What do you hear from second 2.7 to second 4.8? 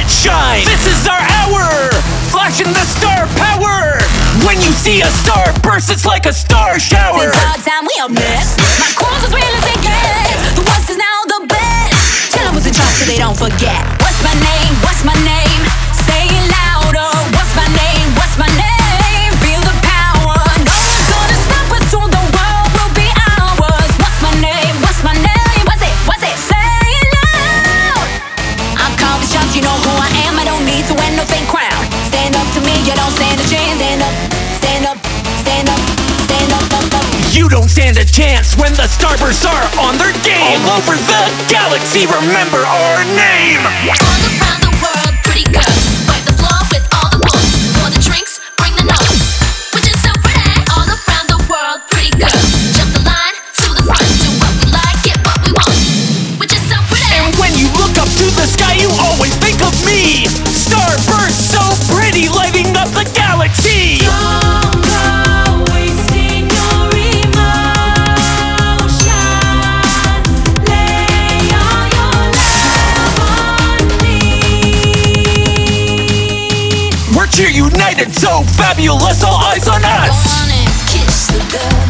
the star power. When you